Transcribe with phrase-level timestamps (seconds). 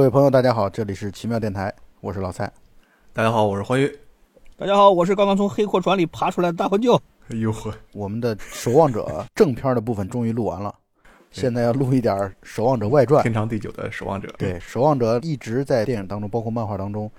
[0.00, 2.50] 各位朋友，大家好，这里是奇妙电台，我是老蔡。
[3.12, 3.98] 大家好，我是欢愉。
[4.56, 6.98] 大家好，我是刚刚从黑货船里爬出来的大魂舅。
[7.28, 9.04] 哎呦呵，我们的《守望者》
[9.34, 10.74] 正片的部分终于录完了，
[11.30, 13.20] 现在要录一点《守望者外传》。
[13.22, 14.34] 天长地久的守望者。
[14.38, 17.12] 对，《守望者》一直在电影当中，包括漫画当中，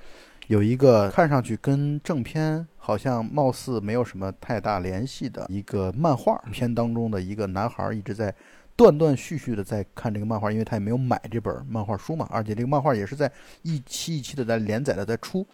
[0.48, 8.34] 有一个看上去跟正片好像貌似没有什么太大联系的一个漫画片当中的一个男孩一直在。
[8.76, 15.46] 断断续续的在看这个漫画，因为他也没有买这本漫画书嘛，而且这个漫画也是在一期一期的在连载的在出。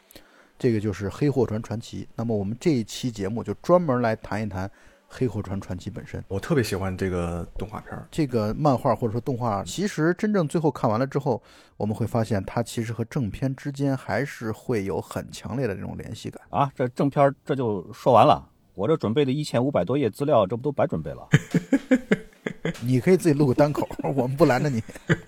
[0.60, 2.04] 这个就是《黑货船传奇》。
[2.16, 4.68] 那么我们这一期节目就专门来谈一谈
[5.08, 6.24] 《黑货船传奇》本身。
[6.28, 11.40] 我特别喜欢这个动画片儿，这个漫画或者说动画，其实真正最后看完了之后，
[11.78, 16.72] 我们会发现它其实和正片之间还是会有很强烈的这种联系感啊。
[16.76, 21.28] 这正片这就说完了，我这准备的一千五百多页资料，这不都白准备了？
[22.82, 24.84] 你可以自己录个单口， 我们不拦着你。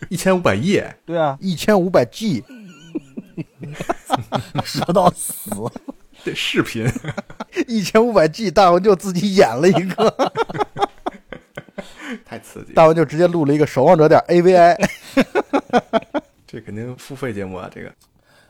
[0.10, 2.44] 一千五百亿，对啊，一千五百 G，
[4.64, 5.52] 说到死。
[6.24, 6.86] 这视频，
[7.66, 10.32] 一千五百 G，大文就自己演了一个，
[12.26, 12.74] 太刺激。
[12.74, 14.76] 大文就直接录了一个守望者点 AVI，
[16.46, 17.72] 这肯定付费节目啊！
[17.74, 17.90] 这个《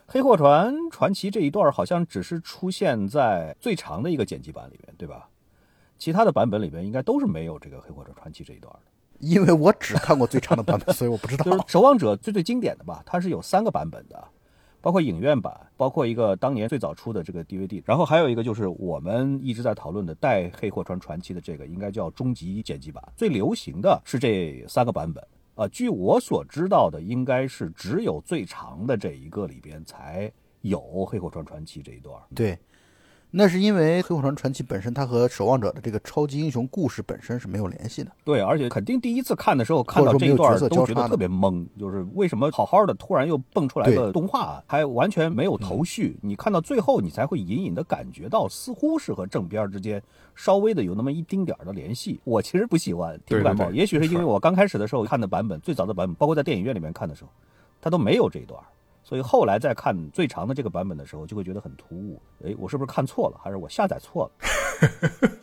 [0.07, 5.28] 黑货船传奇》这一段好像只是出现在最长的一个剪辑版里面，对吧？
[5.99, 8.79] 其他的版本里边应该都是没有这个《黑火车传奇》这一段的，
[9.19, 11.43] 因为我只看过最长的版本，所以我不知道。
[11.43, 14.27] 就是《守望者》最最经典的吧，它是有三个版本的，
[14.79, 23.03] 包括影院版，包括一个当年最早出的这个 DVD，然后还有一个就是我们一直在讨论的带《黑货船传奇》的这个，应该叫终极剪辑版。
[23.17, 25.21] 最流行的是这三个版本
[25.55, 30.31] 啊，据我所知道的，应该是只有最长的这一个里边才
[30.61, 32.17] 有《黑火船传奇》这一段。
[32.33, 32.57] 对。
[33.31, 38.11] 那是因为《黑火船传奇》本身，它和《守望者》的这个超级英雄故事本身是没有联系的。
[38.23, 46.17] 对，而且肯定第一次看的时候看到这一段都觉得特别懵，就是为什么好好的突然又蹦出来个动画，还完全没有头绪。
[46.23, 50.01] 你看到最后，你才会隐隐的感觉到，似乎是和正片之间
[50.33, 52.19] 稍微的有那么一丁点儿的联系。
[52.23, 53.69] 我其实不喜欢，挺不感冒。
[53.69, 57.29] 也许是因为我刚开始的时候看的版本，最早的版本，包括在电影院里面看的时候，
[57.79, 58.59] 它都没有这一段。
[59.09, 62.21] 所以后来再看最长的这个版本的时候，就会觉得很突兀。
[62.45, 65.39] 哎，我是不是看错了，还是我下载错了？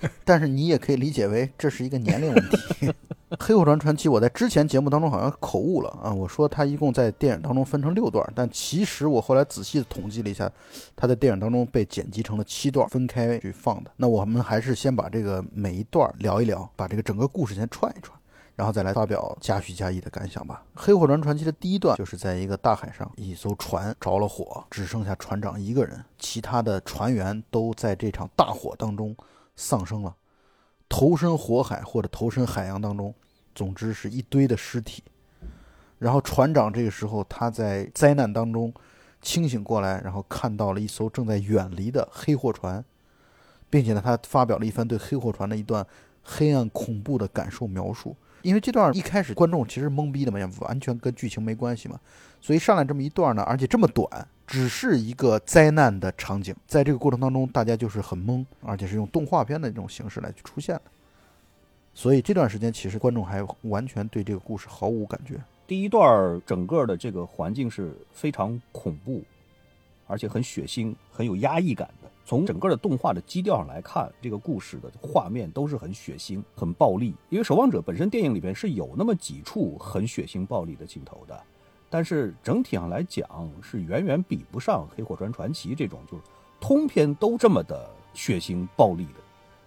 [0.26, 2.86] 但是你也可以理解为这是一个年龄问题。
[3.40, 10.50] 《黑火船传奇》，我在之前节目当中好像口误了啊，我说它一共在电影当中分成六段，但其实我后来仔细统计了一下，
[10.94, 13.90] 它在电影当中被剪辑成了七段，分开去放的。
[13.96, 18.17] 那我们还是先把这个每一段聊一聊，把这个整个故事先串一串。
[18.58, 20.64] 然后再来发表加叙加议的感想吧。
[20.80, 29.16] 《黑火船传奇》的第一段就是在一个大海上，一艘船着了火，只剩下船长一个人，其他的船员都在这场大火当中
[29.54, 30.12] 丧生了，
[30.88, 33.14] 投身火海或者投身海洋当中，
[33.54, 35.04] 总之是一堆的尸体。
[36.00, 38.74] 然后船长这个时候他在灾难当中
[39.22, 42.84] 清醒过来，然后看到了一艘正在远离的黑货船，
[43.70, 45.86] 并且呢，他发表了一番对黑货船的一段
[46.24, 48.16] 黑暗恐怖的感受描述。
[48.42, 51.98] 因为这段一开始观众其实懵逼的嘛，也完全跟剧情没关系嘛，
[52.40, 54.06] 所以上来这么一段呢，而且这么短，
[54.46, 60.82] 只是一个灾难的场景，在这个过程当中，大家就是很懵，而且是用动画片的这种形式来去出现的，
[61.94, 65.34] 所以这段时间其实观众还完全对这个故事毫无感觉。
[65.66, 69.22] 第一段整个的这个环境是非常恐怖，
[70.06, 72.08] 而且很血腥，很有压抑感的。
[72.28, 77.16] 从整个的动画的基调上来看，这个故事的画面都是很血腥、很暴力。
[77.30, 81.42] 因为《守望者》本身电影里边是有那么几处很血腥、暴力的镜头的，
[81.88, 83.26] 但是整体上来讲
[83.62, 86.22] 是远远比不上《黑火船传奇》这种就是
[86.60, 89.20] 通篇都这么的血腥、暴力的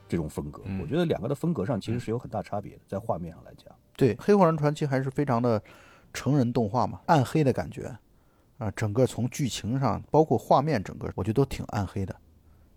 [0.07, 0.61] 这种风格。
[0.79, 3.75] 我觉得两个的风格上其实是有很大差别的，在画面上来讲。
[3.97, 5.59] 对，《黑火船传奇》还是非常的
[6.13, 7.91] 成人动画嘛，暗黑的感觉
[8.59, 12.15] 啊，整个从剧情上，包括画面，整个我觉得都挺暗黑的。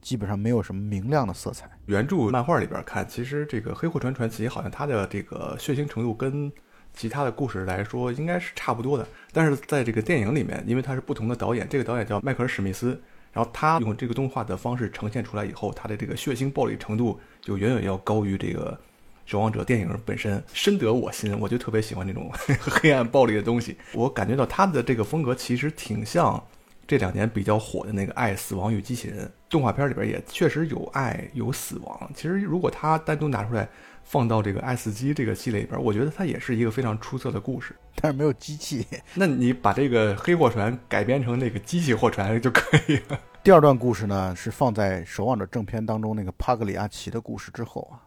[0.05, 1.67] 基本上没有什么明亮的色彩。
[1.87, 6.53] 原著漫画里边看，其实这个《黑货船传奇》好像它的这个血腥程度跟
[6.93, 9.09] 其他的故事来说应该是差不多的。
[9.33, 13.01] 但是在这个电影里面，因为它是不同的导演，这个导演叫迈克尔史密斯，
[13.33, 18.73] 然后他用这个动画的方式呈现出来以后，他的这个血腥暴力程度就远远要高于这个
[19.25, 21.35] 《守望者》电影本身，深得我心。
[21.41, 22.31] 我就特别喜欢这种
[22.61, 23.79] 黑暗暴力的东西。
[23.95, 26.45] 我感觉到他的这个风格其实挺像。
[26.87, 32.11] 这两年比较火的那个《爱、死亡与机器人》动画片里边也确实有爱有死亡。
[32.15, 33.69] 其实如果它单独拿出来
[34.03, 37.75] 放到这个《爱死机》这个系列里边，我觉得它也是一个非常出色的故事。
[37.97, 43.19] 但是没有机器，那你把这个黑货船改编成那个机器货船就可以了。
[43.43, 48.03] 第二段故事呢是放在《守望者》正片当中那个帕格里亚奇的故事之后啊，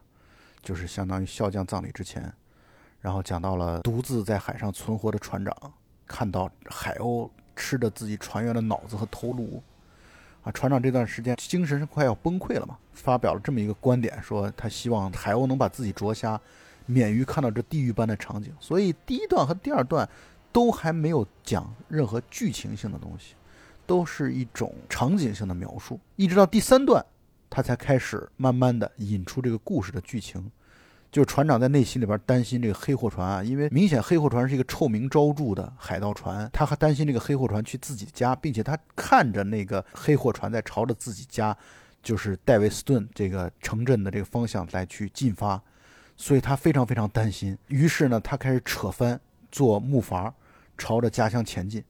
[0.62, 2.32] 就是相当于笑匠葬礼之前，
[3.00, 5.56] 然后讲到了独自在海上存活的船长。
[6.06, 9.62] 看到海鸥吃着自己船员的脑子和头颅。
[10.44, 16.40] 啊，船长这段时间精神是快要崩溃了嘛，发表了这么一个观点，说他希望海鸥能把自己啄瞎，
[16.86, 18.54] 免于看到这地狱般的场景。
[18.58, 20.08] 所以第一段和第二段
[20.54, 23.34] 都还没有讲任何剧情性的东西，
[23.86, 26.00] 都是一种场景性的描述。
[26.16, 27.06] 一直到第三段，
[27.50, 30.50] 他才开始慢慢的引出这个故事的剧情。
[31.18, 41.58] 就是船长在内心里边担心这个黑货船啊，因为明显黑货船是一个臭名昭著的海盗船，他还担心这个黑货船去自己家，并且他看着那个黑货船在朝着自己家，
[42.04, 45.60] 就是戴维斯顿这个城镇的这个方向来去进发，
[46.16, 47.58] 所以他非常非常担心。
[47.70, 49.20] 于是呢，他开始扯帆
[49.52, 50.32] 做木筏，
[50.78, 51.84] 朝着家乡前进，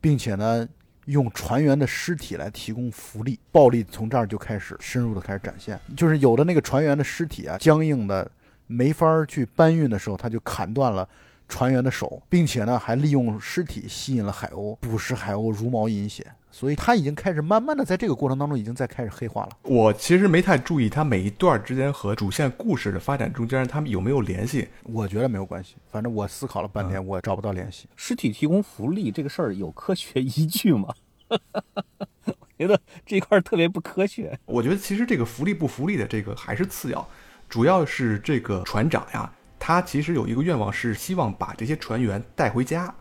[0.00, 0.66] 并且呢，
[1.04, 8.30] 用船员的尸体来提供福利，暴力从这儿就开始深入的开始展现，就是有的那个船员的尸体啊，僵硬的。
[8.68, 11.08] 没法去搬运的时候，他就砍断了
[11.48, 16.24] 船员的手，并且呢，还利用尸体吸引了海鸥，捕食海鸥如毛饮血。
[16.50, 19.50] 所以他已经开始慢慢的在这个过程当中，已经在开始黑化了。
[19.62, 24.66] 我其实没太注意他每一段之间和主线故事的发展中间，他们有没有联系？
[24.82, 25.76] 我觉得没有关系。
[25.90, 27.86] 反正我思考了半天，我找不到联系。
[27.96, 30.92] 尸体提供福利这个事儿有科学依据吗？
[31.28, 34.36] 我觉得这块特别不科学。
[34.46, 37.06] 我觉得其实这个福利不福利的这个还是次要。
[37.48, 42.94] 主要是这个船长呀，他其实有一个愿望，是希望把这些船员带回家，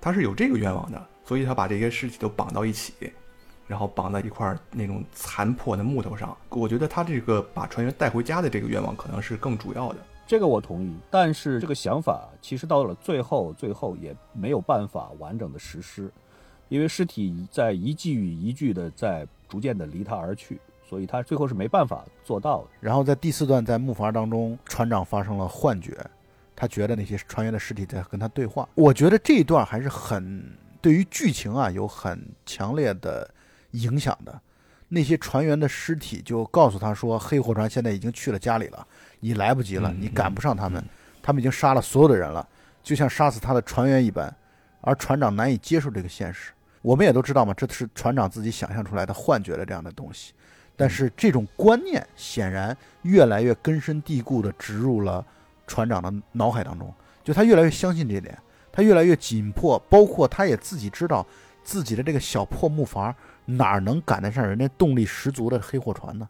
[0.00, 2.92] 他是有这个愿望的，所以他把这些尸体都绑到一起，
[3.66, 6.36] 然后绑在一块那种残破的木头上。
[6.50, 9.98] 我觉得他这个把船员带回家的这个愿望可能是更主要的。
[10.26, 16.12] 这个我同意，但是这个想法其实到了最后，最后也没有办法完整的实施，
[16.68, 20.60] 因为尸体在一句一句的在逐渐的离他而去。
[20.90, 22.68] 所以他最后是没办法做到的。
[22.80, 25.96] 然后在第四段，在木筏当中，船长发生了幻觉，
[26.56, 28.68] 他觉得那些船员的尸体在跟他对话。
[28.74, 30.44] 我觉得这一段还是很
[30.82, 33.32] 对于剧情啊有很强烈的
[33.70, 34.40] 影响的。
[34.88, 38.84] 那些船员的尸体就告诉他说，黑火船现在已经去了家里了，
[39.20, 40.84] 你来不及了，你赶不上他们，
[41.22, 42.44] 他们已经杀了所有的人了，
[42.82, 44.34] 就像杀死他的船员一般。
[44.80, 46.50] 而船长难以接受这个现实。
[46.82, 50.32] 我们也都知道嘛，这是船长自己想象出来的幻觉的这样的东西。
[50.80, 55.22] 但是这种观念显然越来越根深蒂固地植入了
[55.66, 56.90] 船长的脑海当中，
[57.22, 58.38] 就他越来越相信这一点，
[58.72, 61.26] 他越来越紧迫，包括他也自己知道
[61.62, 66.26] 自己的这个小破木筏哪能赶得上人家动力十足的黑货船呢？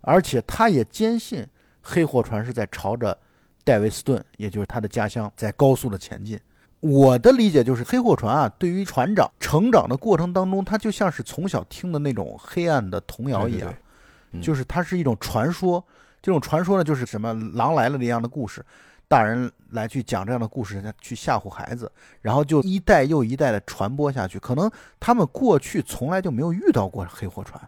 [0.00, 1.46] 而且他也坚信
[1.80, 3.16] 黑货船是在朝着
[3.62, 6.36] 戴维斯顿，也就是他的家乡，在高速的前进。
[6.80, 13.74] 我的理解就是，黑货船啊，对于船长成长的过程当中，它就像是从小听的那种黑暗的童谣一样，
[14.40, 15.84] 就是它是一种传说。
[16.22, 18.64] 这种传说呢，就是什么狼来了那样的故事，
[19.08, 24.38] 大人来去讲这样的故事，去吓唬孩子，然后就一代又一代的传播下去。
[24.38, 24.70] 可能
[25.00, 27.60] 他们过去从来就没有遇到过黑货船，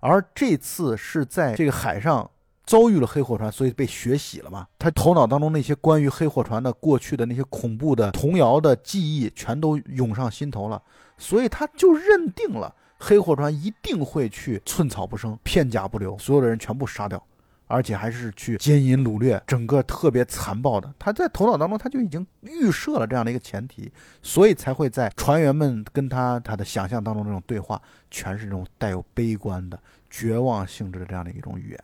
[0.00, 2.30] 而这次是在这个海上。
[2.64, 4.66] 遭遇了黑货船，所以被血洗了嘛？
[4.78, 10.80] 他头脑当中那些关于黑货船的过去的那些恐怖的童谣的记忆，全都涌上心头了，
[11.18, 17.20] 所以他就认定了黑货船一定会去寸草不生、片甲不留，所有的人全部杀掉，
[17.66, 20.94] 而且还是去奸淫掳掠，整个特别残暴的。
[21.00, 23.90] 他在头脑当中他就已经预设了这样的一个前提，
[24.22, 29.76] 所以才会在船员们跟他他的想象当中那种对话，全是那种带有悲观的、
[30.08, 31.80] 绝望性质的这样的一种语言。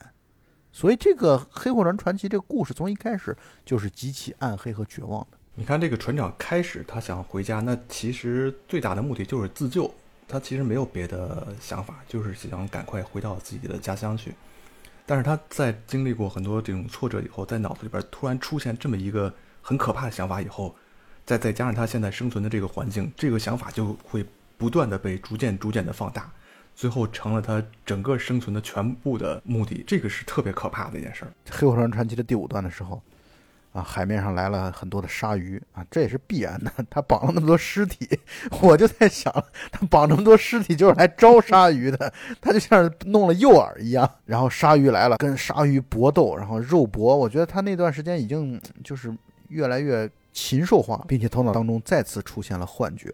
[0.78, 5.37] 所以，这个《黑货船传奇》这个故事从一开始就是极其暗黑和绝望的。
[5.56, 9.92] 你看，这个船长开始他想回家，那其实最大的目的就是自救，
[10.28, 14.32] 他其实没有别的想法，就是想赶快回到自己的家乡去。
[15.04, 20.73] 但是他在经历过很多这种挫折以后，在脑子里边突然出现这么一个很可怕的想法以后，
[21.26, 24.25] 再再加上他现在生存的这个环境，这个想法就会
[24.56, 26.30] 不断的被逐渐逐渐的放大。
[26.78, 31.28] 最后成了他整个生存的全部的目的，这个是特别可怕的一件事儿。
[31.50, 33.02] 《黑火船传奇》的第五段的时候，
[33.73, 36.73] 啊，海面上来了很多的鲨鱼啊，这也是必然的。
[36.88, 38.08] 他绑了那么多尸体，
[38.62, 39.32] 我就在想，
[39.73, 44.08] 他绑这么多尸体就是来招鲨鱼的，他就像弄了诱饵一样。
[44.25, 47.16] 然后鲨鱼来了，跟鲨鱼搏斗，然后肉搏。
[47.16, 49.12] 我觉得他那段时间已经就是
[49.49, 53.12] 越来越禽兽化，并且头脑当中再次出现了幻觉，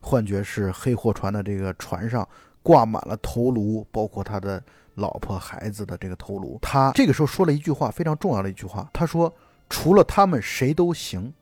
[0.00, 2.26] 幻觉是黑货船的这个船上。
[2.64, 4.60] 挂满了头颅，包括他的
[4.94, 6.58] 老婆孩子的这个头颅。
[6.62, 8.88] 他这个时候说了一句话，非常重要的一句话。
[8.92, 9.32] 他说
[9.68, 11.32] ：“除了他们，谁都行。”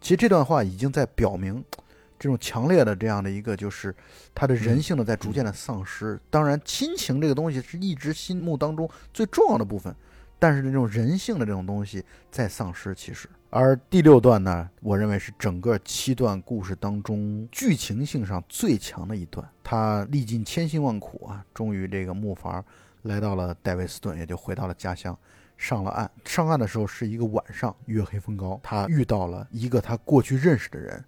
[0.00, 1.62] 其实这段话已经在表明，
[2.18, 3.94] 这种强烈的这样的一个，就是
[4.34, 6.18] 他的人性的在逐渐的丧失。
[6.30, 9.94] 当然，亲情这个东西是一直心目当中最重要的部分，
[10.38, 12.94] 但是这种人性的这种东西在丧失。
[12.94, 19.46] 其实，而第六段呢，我认为是整个七段故事当中剧情性上最强的一段。
[19.64, 22.62] 他历尽千辛万苦啊，终于这个木筏
[23.02, 25.16] 来到了戴维斯顿，也就回到了家乡。
[25.56, 31.04] 上了岸，上岸的时候是一个晚上，月黑风高，他遇到了一个他过去认识的人，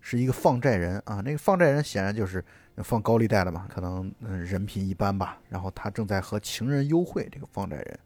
[0.00, 1.22] 是一个放债人啊。
[1.24, 2.44] 那个放债人显然就是
[2.78, 5.38] 放高利贷的嘛，可能人品一般吧。
[5.48, 7.98] 然后他正在和情人幽会，这个放债人。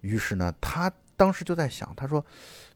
[0.00, 0.90] 于是呢，他
[1.22, 2.26] 当时就在想，他说：“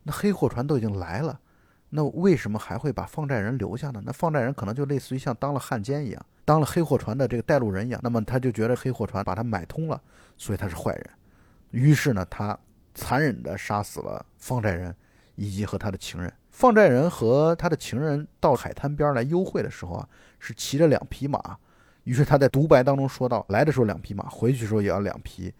[0.05, 1.41] 那黑货船都已经来了，
[1.89, 4.01] 那为什么还会把放债人留下呢？
[4.07, 8.01] 那放债人可能就类似于像当了汉奸一样，当了黑货船的这个带路人一样。
[8.05, 10.01] 那么他就觉得黑货船把他买通了，
[10.37, 11.11] 所以他是坏人。”
[11.73, 12.57] 于是呢，他
[12.95, 14.95] 残忍地杀死了放债人
[15.35, 16.33] 以及和他的情人。
[16.53, 21.59] 放债人和他的情人到海滩边来幽会的时候啊，是骑着两匹马。
[22.05, 25.53] 于是他在独白当中说到：来的时候两匹马，回去的时候也要两匹。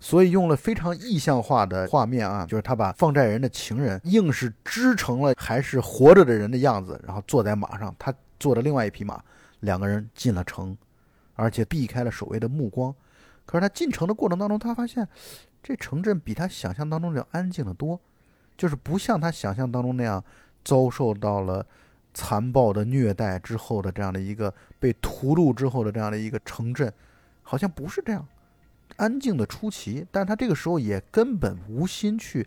[0.00, 9.22] 所以用了非常意象化的画面啊，就是他把放债人的情人硬是织成了还是活着的人的样子，然后坐在马上，他坐着另外一匹马，
[9.60, 10.76] 两个人进了城，
[11.34, 12.94] 而且避开了守卫的目光。
[13.44, 15.06] 可是他进城的过程当中，他发现
[15.62, 18.00] 这城镇比他想象当中要安静的多，
[18.56, 20.24] 就是不像他想象当中那样
[20.64, 21.66] 遭受到了
[22.14, 26.90] 残暴的虐待之后的这样的一个被屠戮之后的这样的一个城镇，
[27.42, 28.26] 好像不是这样
[29.00, 30.06] 安静的出奇。
[30.12, 32.46] 但他这个时候也根本无心去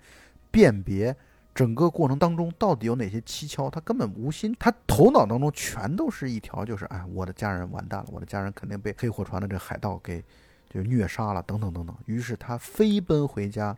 [0.51, 1.15] 辨别
[1.53, 10.23] 整个过程当中到底有哪些蹊跷，他根本无心，他头脑当中全都是一条，就是哎，我的家人完蛋了，我的家人肯定被黑火船的这海盗给。
[10.69, 11.95] 就虐杀了，等等等等。
[12.05, 13.77] 于是他飞奔回家，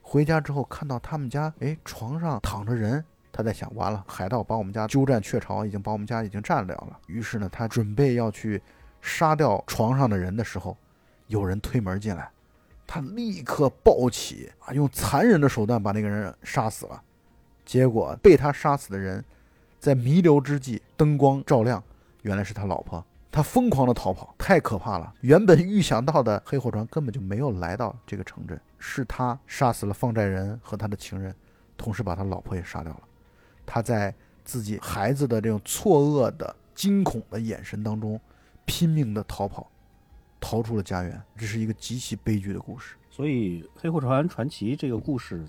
[0.00, 3.04] 回家之后看到他们家，哎，床上躺着人。
[3.32, 6.96] 他在想，完了，海盗把我们家鸠占鹊巢，已经把我们家已经占了了。
[7.08, 8.62] 于是呢，他准备要去
[9.00, 10.76] 杀掉床上的人的时候，
[11.30, 12.28] 有人推门进来，
[12.86, 17.00] 他立刻抱起啊，用残忍的手段把那个人杀死了。
[17.64, 19.24] 结果被他杀死的人，
[19.78, 21.82] 在弥留之际，灯光照亮，
[22.22, 23.02] 原来是他老婆。
[23.30, 25.14] 他疯狂的逃跑，太可怕了。
[25.20, 31.32] 原本预想到的黑货船根本就没有来到这个城镇，是他杀死了放债人和他的情人，
[31.76, 33.00] 同时把他老婆也杀掉了。
[33.64, 34.12] 他在
[34.44, 38.20] 自己孩子的这种错愕的、惊恐的眼神当中，
[38.64, 39.70] 拼命的逃跑，
[40.40, 41.22] 逃出了家园。
[41.36, 42.96] 这是一个极其悲剧的故事。
[43.10, 45.44] 所以，《黑货船传奇》这个故事。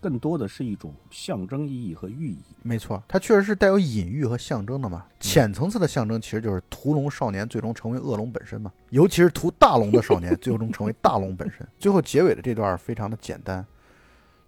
[0.00, 2.38] 更多的是一种象征意义和寓意。
[2.62, 5.06] 没错，它确实是带有隐喻和象征的嘛。
[5.20, 11.64] 浅层次的象征其实就是屠龙少年最终成为恶龙本身嘛，尤其是屠大龙的少年 最终成为大龙本身。
[11.78, 13.64] 最后结尾的这段非常的简单，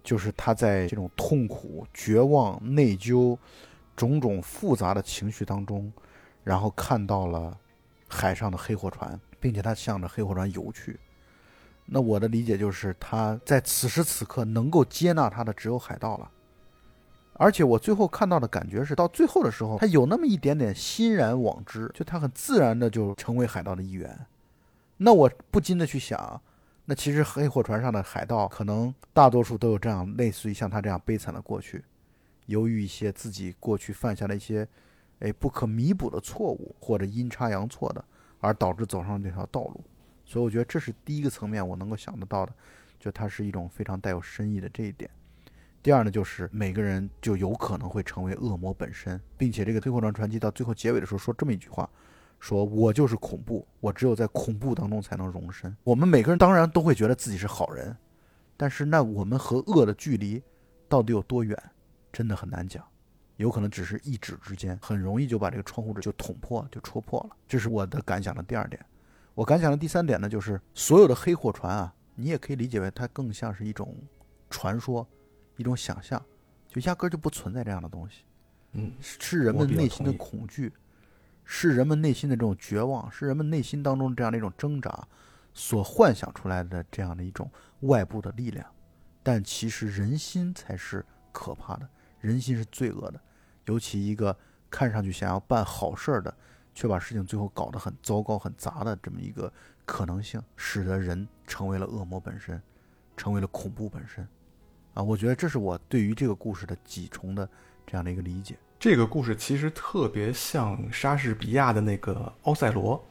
[0.03, 3.37] 就是他在这种痛苦、绝望、内疚、
[3.95, 5.89] 种种复杂的情绪当中，
[6.43, 7.57] 然后看到了
[8.07, 10.99] 海上的黑货船，并且他向着黑货船游去。
[11.85, 16.31] 那我的理解就是，他在此时此刻能够接纳他的只有海盗了，
[17.33, 24.25] 而且我最后看到的感觉是，到最后的时候，他有那么一点点欣然往之，就他很自然的就成为海盗的一员。
[24.97, 26.41] 那我不禁的去想，
[26.85, 31.83] 那其实黑货船上的海盗可能大多数都有这样类似于像他这样悲惨的过去，
[32.47, 34.67] 由于一些自己过去犯下的一些，
[35.19, 38.03] 哎不可弥补的错误或者阴差阳错的，
[38.39, 39.83] 而导致走上这条道路。
[40.25, 42.53] 所以我觉得这是第一个层面我能够想得到的，
[42.99, 45.09] 就它是一种非常带有深意的这一点。
[45.83, 51.87] 第二呢，就是每个人就有可能会成为恶魔本身，并且这个《黑火船传奇》到最后结尾的时候说这么一句话：
[52.39, 55.77] 说我就是恐怖，我只有在恐怖当中才能容身。
[55.83, 57.95] 我们每个人当然都会觉得自己是好人，
[58.57, 60.41] 但是那我们和恶的距离
[60.89, 61.55] 到底有多远，
[62.11, 62.83] 真的很难讲。
[63.37, 67.35] 有可能只是一指之间，很容易就把这个窗户纸就捅破，就戳破了。
[67.47, 68.83] 这是我的感想的第二点。
[69.33, 73.93] 我感想的第三点呢，就是所有的黑货船啊，你也可以理解为它更像是一种
[74.49, 75.05] 传说，
[75.57, 76.23] 一种想象，
[76.69, 78.23] 就压根就不存在这样的东西。
[78.71, 80.71] 嗯，是人们内心的恐惧，
[81.43, 85.05] 是人们内心的这种绝望，是人们内心当中这样的一种挣扎
[85.53, 87.51] 所幻想出来的这样的一种
[87.81, 88.65] 外部的力量。
[89.21, 91.89] 但其实人心才是可怕的，
[92.25, 93.21] 人心是罪恶的，
[93.65, 94.35] 尤其一个
[94.69, 96.33] 看上去想要办好事儿的。
[96.77, 99.49] 却把事情最后搞得很糟糕、很杂的这么一个
[99.85, 102.61] 可能性，使得人成为了恶魔本身，
[103.15, 104.27] 成为了恐怖本身，
[104.93, 107.49] 啊，我觉得这是我对于这个故事的几重的
[107.87, 108.57] 这样的一个理解。
[108.77, 113.01] 这个故事其实特别像莎士比亚的那个奥赛罗，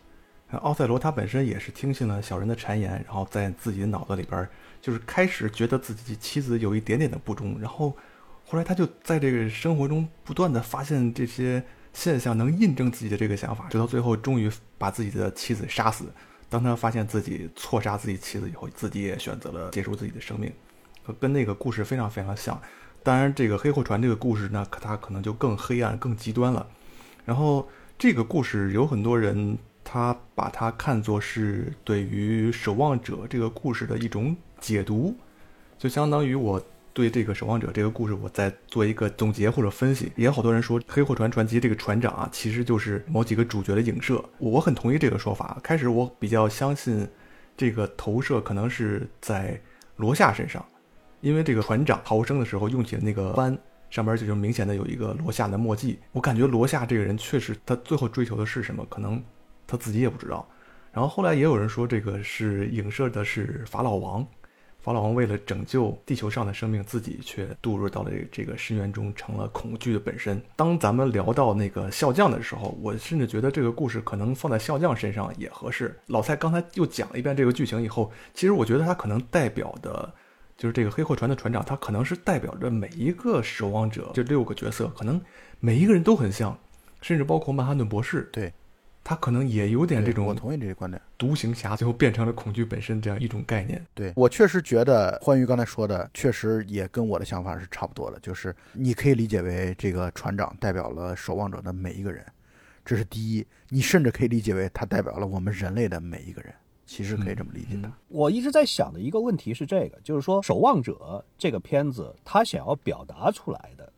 [0.60, 4.46] 奥赛罗他本身也是听信了小人的谗言，然后在自己的脑子里边
[4.82, 7.96] 就是开始觉得自己妻子有一点点的不忠，然后
[8.46, 11.62] 后来他就在这个生活中不断的发现这些。
[11.96, 16.06] 现象能印证自己的这个想法，直到最后终于把自己的妻子杀死，
[16.48, 20.52] 当他发现自己错杀自己妻子以后，自己也选择了结束自己的生命，
[21.20, 22.60] 跟那个故事非常非常像。
[23.04, 26.66] 当然，这个黑货船这个故事呢，它可能就更黑暗、更极端了。
[27.24, 35.16] 然后，这个故事有很多人他把它看作是对于《守望者》这个故事的一种解读，
[35.78, 36.60] 就相当于我
[36.94, 40.10] 对这个《守望者》这个故事，我再做一个总结或者分析。
[40.14, 44.24] 也有好多人说，《黑货船传奇》这个船长啊，其实就是某几个主角的影射。
[44.38, 45.58] 我很同意这个说法。
[45.62, 47.06] 开始我比较相信，
[47.56, 49.60] 这个投射可能是在
[49.96, 50.64] 罗夏身上。
[51.20, 53.58] 因为这个船长逃生的时候用起的那个帆
[53.90, 59.20] 上边就明显的有一个罗夏的墨迹，我感觉罗夏这个人确实，他最后追求的是什么，可能
[59.66, 60.48] 他自己也不知道。
[60.92, 64.24] 然后后来也有人说，这个是影射的是法老王，
[64.84, 70.38] 法老王为了拯救地球上的生命，自己却堕入到了这个深渊中，成了恐惧的本身。
[70.56, 75.98] 当咱们聊到那个笑匠的时候，我甚至觉得这个故事可能放在笑匠身上也合适。
[76.08, 80.12] 老蔡刚才又讲了一遍这个剧情以后，其实我觉得他可能代表的。
[80.56, 85.20] 就是这个黑货船的船长，他可能是代表着每一个守望者，这六个角色，可能
[85.58, 86.56] 每一个人都很像，
[87.00, 88.52] 甚至包括曼哈顿博士，对，
[89.04, 90.26] 他可能也有点这种。
[90.26, 91.00] 我同意这个观点。
[91.18, 93.84] 独行侠最后变成了恐惧本身这样一种概念。
[93.94, 102.24] 对我确实觉得，欢愉刚才说的，确实也跟我的想法是差不多的，就是你可以理解为这个船长代表了守望者的每一个人，
[102.84, 103.46] 这是第一。
[103.68, 106.52] 你甚至可以理解为他代表了我们人类的每一个人。
[106.86, 107.90] 其实可以这么理解的。
[108.08, 110.92] 我一直在想的一个问题是这个，就是说《守望者》
[111.38, 113.90] 这个片子，他想要表达出来的，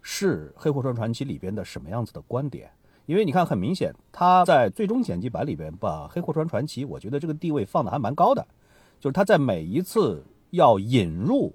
[0.00, 2.70] 是《黑货船传奇》里边的什么样子的观点？
[3.06, 8.46] 因为你看，很明显，他在最终剪辑版里边把《黑货船传奇》，我觉得这个地位放的还蛮高的，
[9.00, 11.52] 就是他在每一次要引入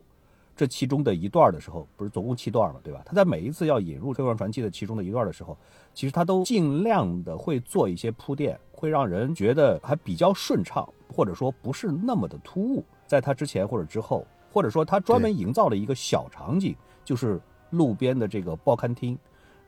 [0.56, 3.02] 这其中的一段的时候，不是总共七段嘛，对吧？
[3.06, 5.58] 他在每一次要引入《黑货船传奇》的其中的一段的时候，
[5.94, 8.60] 其实他都尽量的会做一些铺垫。
[8.72, 12.82] 会让人觉得还比较顺畅，或者说不是那么的突兀。
[13.06, 19.20] 在他之前或者之后，或者说他专门营造了一个小场景，就是路边的这个报刊厅。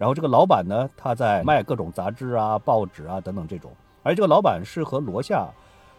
[0.01, 3.69] 然后这个老板呢，他在卖各种杂志啊、报纸啊等等这种。
[4.01, 5.47] 而这个老板是和罗夏。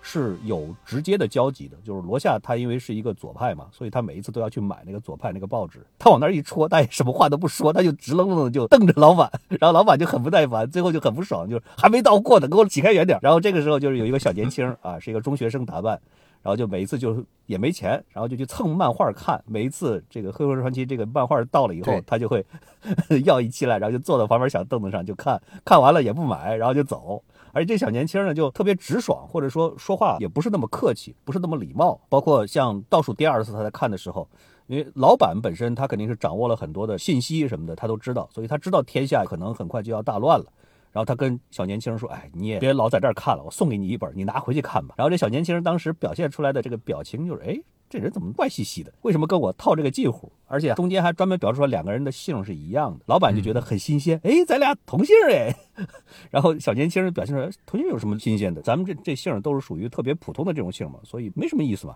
[0.05, 5.79] 是有直接的交集的，就是罗夏他因为是一个左派嘛，所以他每一次都要去买那个左派那个报纸。
[5.97, 13.17] 他往那儿一戳，他也什么话都不说，他就直愣愣的就瞪着老板，然后老板就很不耐烦，最后就很不爽，就是还没到过呢，给我挤开远点。
[13.23, 16.01] 然后这个时候就是有一个小年轻啊，是一个中学生打扮，
[16.43, 19.43] 然后就每一次就也没钱，然后就去蹭漫画看。
[19.47, 22.45] 每一次这个《黑魂传奇》这个漫画到了以后，他就会
[23.25, 27.23] 要一期来，然后就坐到旁边小凳子上就看，看完了也不买，然后就走。
[27.53, 32.01] 而且这小年轻呢，就特别直爽，或者说说话也不是那么客气，不是那么礼貌。
[32.09, 34.27] 包括像倒数第二次他在看的时候，
[34.67, 40.47] 因为老板本身他肯定是掌握了很多的信息什么的，他都知道，所以他知道天下可能很快就要大乱了。
[40.93, 47.59] 然后他跟小年轻人说：“哎，你也别老在这儿看了，我送给你一本，你拿回去看吧。”然后这小年轻人当时表现出来的这个表情就是：“哎。”
[47.93, 48.91] 这人怎么怪兮兮的？
[49.03, 50.33] 为什么跟我套这个近乎？
[50.47, 53.05] 而且中间还专门表示说两个人的姓是一样的。
[53.07, 55.55] 老板就觉得很新鲜，哎，咱俩同姓哎。
[56.33, 58.63] 然后小年轻人表现出来，同姓有什么新鲜的？
[58.63, 61.95] 咱们这这姓都是属于特别普通的这种姓嘛，所以没什么意思嘛。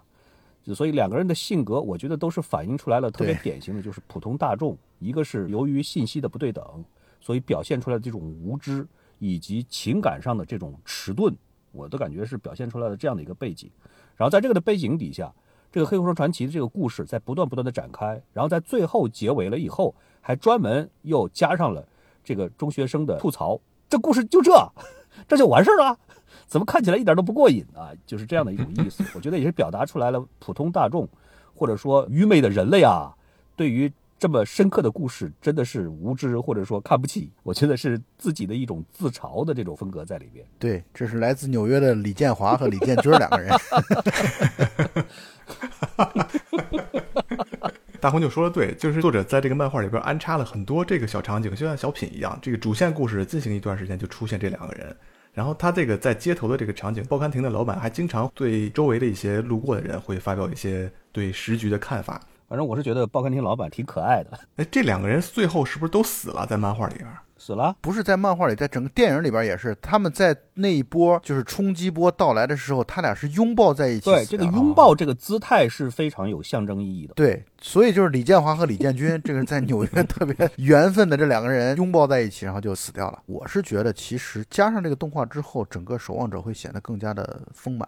[0.75, 4.77] 所以两个人的性格，我觉得都是反映出来了特别典型的，就是普通大众。
[4.99, 6.85] 一个是由于信息的不对等，
[7.27, 8.87] 所以表现出来的这种无知
[9.19, 11.35] 以及情感上的这种迟钝，
[11.73, 13.69] 我都感觉是表现出来的这样的一个背景。
[14.15, 15.35] 然后在这个的背景底下。
[15.73, 21.87] 这个《黑狐传奇》的这个故事在不断不断的展开，然后在最后结尾了以后，还专门又加上了
[22.25, 23.61] 这个中学生的吐槽。
[23.87, 24.53] 这故事就这，
[25.29, 25.99] 这就完事儿了？
[26.47, 27.91] 怎么看起来一点都不过瘾啊？
[28.07, 29.05] 就是这样的一种意思。
[29.15, 31.07] 我觉得也是表达出来了普通大众，
[31.55, 33.15] 或者说愚昧的人类啊，
[33.55, 37.31] 对于这么深刻的故事真的是无知或者说看不起。
[37.43, 40.45] 我觉得是自己的一种自嘲的这种风格在里边。
[40.59, 43.55] 对，这是来自纽约的李建华和李建军两个人。
[47.99, 52.39] 大红就说的对，就是作者在这个漫画里边安插了很多这个小场景，就像小品一样。
[52.41, 54.97] 这个主线故事进行一段时间就出现这两个人，
[55.33, 62.21] 然后他这个在街头的这个场景，报刊亭的老板还经常对周围的一些路过的人会发表一些对时局的看法。
[62.49, 64.39] 反正我是觉得报刊亭老板挺可爱的。
[64.57, 66.47] 哎，这两个人最后是不是都死了？
[66.47, 67.09] 在漫画里边？
[67.39, 69.75] 死了，不是在漫画里，在整个电影里边也是。
[69.83, 74.07] 他们在那一波就是冲击波到来的时候，他俩是拥抱在一起。
[74.07, 77.13] 对，这个拥抱这个姿态是非常有象征意义的。
[77.15, 83.21] 对，所以就是李建华和李建军， 这个在纽约特别缘分的这两个人拥抱在一起，然后就死掉了。
[83.27, 87.87] 我是觉得，其实加上这个动画之后，整个守望者会显得更加的丰满，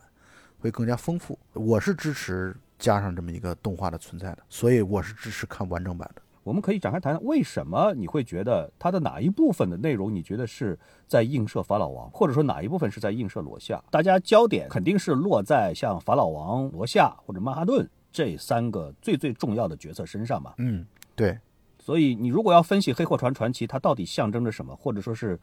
[0.61, 1.39] 会更加丰富。
[1.55, 6.23] 我是支持加上这么一个动画的存在的，所以我是支持看完整版的。
[6.45, 13.83] 我们可以展开谈谈为什么你会觉得它的哪一部分的内容你觉得是在映射法老王，或者说哪一部分是在映射罗夏？
[13.91, 20.55] 大家焦点肯定是落在像法老王、罗夏或者曼哈顿这三个最最重要的角色身上嘛。
[20.57, 21.39] 嗯，对，
[21.79, 25.39] 所以你如果要分析《黑货船传奇》，它到底象征着什么，或者说是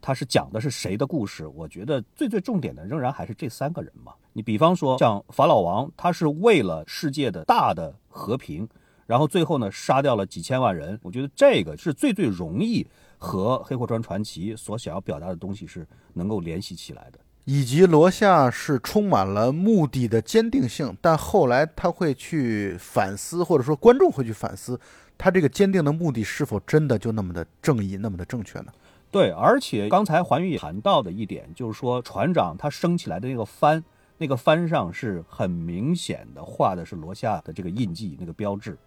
[0.00, 1.46] 它是讲的是谁的故事？
[1.46, 4.12] 我觉得最最重点的仍然还是这三个人嘛。
[4.32, 8.68] 你比方说像法老王，他是为了世界的大的和平，
[9.06, 10.98] 然后最后呢杀掉了几千万人。
[11.02, 12.86] 我觉得这个是最最容易
[13.18, 17.18] 和《黑货船传奇》所想要表达的东西是能够联系起来的。
[17.46, 24.78] 以及罗夏是充满了目的的坚定性，但后来他会去反思，或者说观众会去反思，
[25.18, 28.72] 他这个坚定的目的是否真的就那么的正义，那么的正确呢？
[29.10, 33.82] 对，而且刚才环宇也谈到的一点，就是说船长他升起来的那个帆，
[34.18, 38.78] 那个帆上是很明显的画的是罗夏的这个印记，那个标志，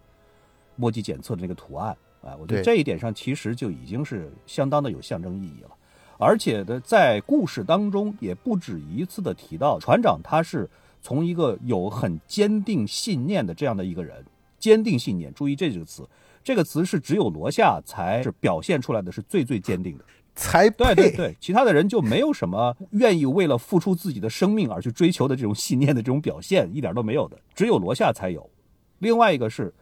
[0.76, 1.96] 墨迹检测的那个图案。
[2.22, 5.70] 哎，我觉得这一点上其实就已经是相当的有象征意义了。
[6.16, 10.66] 而且的，在故事当中也不止一次的提到，船长他是
[11.02, 14.24] 从一个有很坚定信念的这样的一个人，
[14.58, 16.08] 坚定信念，注意这几个词，
[16.44, 20.04] 这个词是只有罗夏才是表现出来的是最最坚定的。
[20.36, 28.50] 才对对对，其他的人就没有什么愿意为了付出自己的生命而去追求的这种信念的这种表现，一点都没有的，只有罗夏才有。
[28.98, 29.72] 另外一个是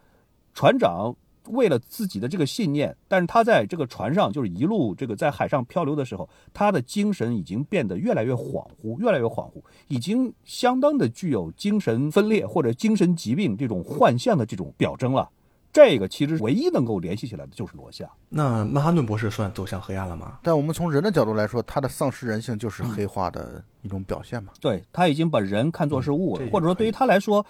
[0.53, 1.15] 船长
[1.47, 15.27] 为了自己的这个信念，但是他在这个船上就是一路这个在海上漂流的时候，他的精神已经变得越来越恍惚，越来越恍惚，已经相当的具有精神分裂或者精神疾病这种幻象的这种表征了。
[15.73, 18.07] 这个其实唯一能够联系起来的就是罗夏。
[18.29, 20.37] 那曼哈顿博士算走向黑暗了吗？
[20.43, 24.53] 但我们从人的角度来说，他的丧失人性就是黑化的一种表现嘛。
[24.61, 27.43] 对他已经把人看作是物了，嗯或者说对于他来说，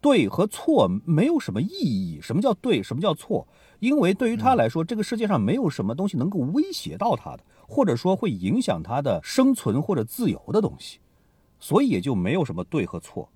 [0.00, 2.20] 对和错没有什么意义。
[2.22, 2.80] 什么叫对？
[2.80, 3.48] 什么叫错？
[3.80, 11.00] 因为对于他来说，这个世界上没有什么东西能够威胁到他的，或者说会影响他的生存或者自由的东西，
[11.58, 13.28] 所以也就没有什么对和错。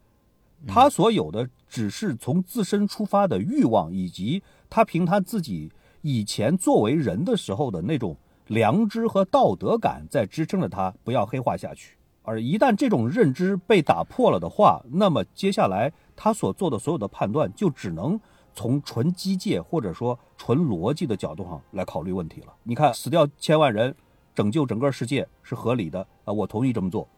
[0.66, 5.70] 他所有的只是从自身出发的欲望，以及他凭他自己
[6.02, 8.16] 以前作为人的时候的那种
[8.48, 11.96] 良知和道德感，在支撑着他不要黑化下去。
[12.22, 18.20] 而一旦这种认知被打破了的话，那么接下来他所做的所有的判断，就只能
[18.54, 22.52] 从纯机械或者说纯逻辑的角度上来考虑问题了。
[22.62, 23.94] 你看，死掉千万人，
[24.34, 27.08] 拯救整个世界是合理的啊，我同意这么做。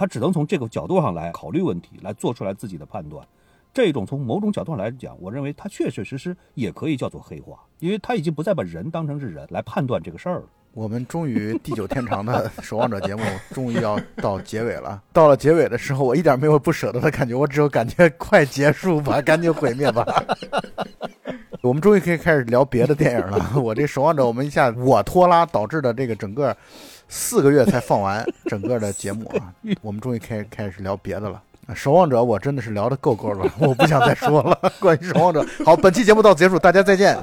[0.00, 3.22] 他只能从这个角度上来考虑问题，来做出来自己的判断。
[3.70, 10.44] 这种从某种角度上来讲，我认为他确确实实也可以叫做黑化，因为他已经不再把人当成是人来判断这个事儿了。
[10.72, 15.02] 我们终于地久天长的守望者节目终于要到结尾了。
[15.12, 20.06] 到了结尾的时候，我一点没有不舍得的感觉，我只有感觉快结束吧，赶紧毁灭吧。
[21.60, 23.60] 我们终于可以开始聊别的电影了。
[23.60, 26.56] 我这守望者，我们一下我拖拉导致的这个整个
[27.10, 31.42] 四个月才放完 整个的节目啊， 我们终于开开始聊别的了。
[31.74, 34.72] 守望者，我真的是聊的够够了， 我不想再说了。
[34.80, 37.18] 关于守望者，好，本期节目到此结束，大家再见。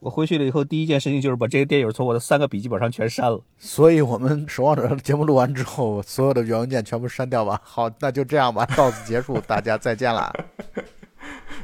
[0.00, 3.40] 我回去了以后，第一件事情就是把这个电影从我的三个笔记本上全删了。
[3.58, 7.60] 所以我们守望者的节目录完之后，所有的原文件全部删掉吧。
[7.62, 10.32] 好，那就这样吧，到此结束，大家再见啦。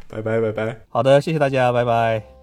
[0.09, 0.81] 拜拜拜拜。
[0.89, 2.38] 好的，谢谢大家，拜拜。